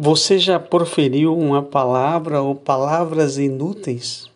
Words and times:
Você 0.00 0.38
já 0.38 0.60
proferiu 0.60 1.36
uma 1.36 1.60
palavra 1.60 2.40
ou 2.40 2.54
palavras 2.54 3.36
inúteis? 3.36 4.30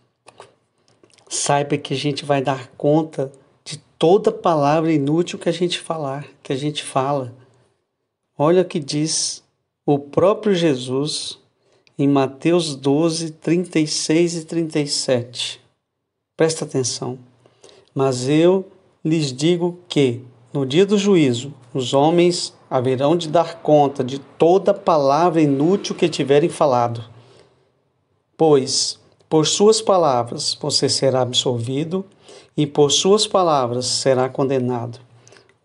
Saiba 1.28 1.76
que 1.76 1.94
a 1.94 1.96
gente 1.96 2.24
vai 2.24 2.42
dar 2.42 2.66
conta 2.76 3.30
de 3.64 3.78
toda 3.96 4.32
palavra 4.32 4.92
inútil 4.92 5.38
que 5.38 5.48
a 5.48 5.52
gente 5.52 5.78
falar, 5.78 6.26
que 6.42 6.52
a 6.52 6.56
gente 6.56 6.82
fala. 6.82 7.32
Olha 8.36 8.62
o 8.62 8.64
que 8.64 8.80
diz 8.80 9.40
o 9.86 10.00
próprio 10.00 10.52
Jesus 10.52 11.38
em 11.96 12.08
Mateus 12.08 12.74
12, 12.74 13.30
36 13.30 14.34
e 14.38 14.44
37. 14.44 15.60
Presta 16.36 16.64
atenção. 16.64 17.20
Mas 17.94 18.28
eu 18.28 18.66
lhes 19.04 19.32
digo 19.32 19.78
que, 19.88 20.22
no 20.52 20.66
dia 20.66 20.84
do 20.84 20.98
juízo, 20.98 21.54
os 21.72 21.94
homens 21.94 22.52
haverão 22.72 23.14
de 23.14 23.28
dar 23.28 23.56
conta 23.56 24.02
de 24.02 24.18
toda 24.18 24.72
palavra 24.72 25.42
inútil 25.42 25.94
que 25.94 26.08
tiverem 26.08 26.48
falado. 26.48 27.04
Pois, 28.34 28.98
por 29.28 29.46
suas 29.46 29.82
palavras 29.82 30.56
você 30.58 30.88
será 30.88 31.20
absolvido 31.20 32.02
e 32.56 32.66
por 32.66 32.90
suas 32.90 33.26
palavras 33.26 33.84
será 33.84 34.26
condenado. 34.26 34.98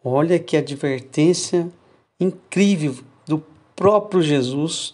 Olha 0.03 0.38
que 0.38 0.57
advertência 0.57 1.71
incrível 2.20 2.98
do 3.26 3.41
próprio 3.73 4.21
Jesus 4.21 4.91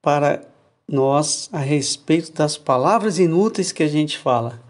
para 0.00 0.44
nós 0.86 1.50
a 1.52 1.58
respeito 1.58 2.32
das 2.32 2.56
palavras 2.56 3.18
inúteis 3.18 3.72
que 3.72 3.82
a 3.82 3.88
gente 3.88 4.16
fala. 4.16 4.60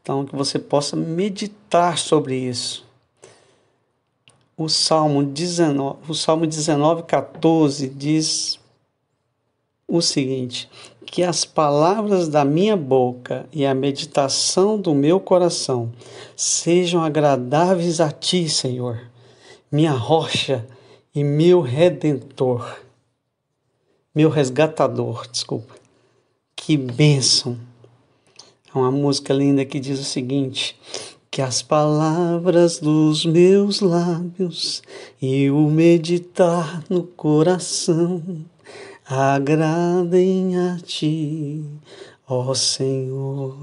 Então, 0.00 0.24
que 0.24 0.34
você 0.34 0.58
possa 0.58 0.96
meditar 0.96 1.98
sobre 1.98 2.36
isso 2.36 2.85
o 4.56 4.68
Salmo 4.68 5.22
19, 5.22 5.98
o 6.08 6.14
Salmo 6.14 6.46
19, 6.46 7.02
14 7.02 7.88
diz 7.88 8.58
o 9.86 10.00
seguinte: 10.00 10.68
que 11.04 11.22
as 11.22 11.44
palavras 11.44 12.28
da 12.28 12.44
minha 12.44 12.76
boca 12.76 13.46
e 13.52 13.66
a 13.66 13.74
meditação 13.74 14.80
do 14.80 14.94
meu 14.94 15.20
coração 15.20 15.92
sejam 16.34 17.02
agradáveis 17.02 18.00
a 18.00 18.10
ti, 18.10 18.48
Senhor, 18.48 19.00
minha 19.70 19.92
rocha 19.92 20.66
e 21.14 21.22
meu 21.22 21.60
redentor, 21.60 22.78
meu 24.14 24.30
resgatador, 24.30 25.26
desculpa. 25.30 25.74
Que 26.54 26.76
bênção! 26.76 27.58
É 28.74 28.78
uma 28.78 28.90
música 28.90 29.32
linda 29.32 29.64
que 29.64 29.78
diz 29.78 30.00
o 30.00 30.04
seguinte: 30.04 30.76
que 31.36 31.42
as 31.42 31.60
palavras 31.60 32.78
dos 32.78 33.26
meus 33.26 33.80
lábios 33.80 34.82
e 35.20 35.50
o 35.50 35.68
meditar 35.68 36.82
no 36.88 37.02
coração 37.02 38.22
agradem 39.04 40.56
a 40.56 40.78
ti, 40.78 41.62
ó 42.26 42.54
Senhor. 42.54 43.54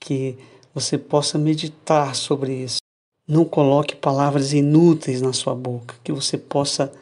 Que 0.00 0.36
você 0.74 0.98
possa 0.98 1.38
meditar 1.38 2.16
sobre 2.16 2.64
isso. 2.64 2.78
Não 3.24 3.44
coloque 3.44 3.94
palavras 3.94 4.52
inúteis 4.52 5.22
na 5.22 5.32
sua 5.32 5.54
boca, 5.54 5.94
que 6.02 6.10
você 6.10 6.36
possa 6.36 6.92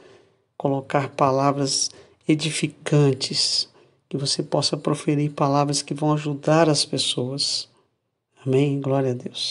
colocar 0.55 1.09
palavras 1.09 1.91
edificantes, 2.29 3.71
que 4.07 4.19
você 4.19 4.43
possa 4.43 4.77
proferir 4.77 5.31
palavras 5.31 5.81
que 5.81 5.95
vão 5.95 6.13
ajudar 6.13 6.69
as 6.69 6.85
pessoas. 6.85 7.71
Amém? 8.45 8.79
Glória 8.83 9.13
a 9.13 9.15
Deus. 9.15 9.51